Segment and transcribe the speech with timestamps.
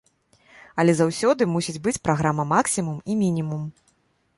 [0.83, 3.73] Але заўсёды мусіць быць праграма максімум і мінімум.